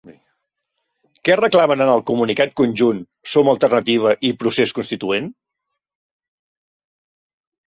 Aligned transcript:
Què 1.27 1.35
reclamen 1.39 1.83
en 1.85 1.91
el 1.95 2.01
comunicat 2.07 2.55
conjunt 2.61 3.03
Som 3.35 3.53
Alternativa 3.53 4.15
i 4.31 4.33
Procés 4.45 4.75
Constituent? 4.79 5.29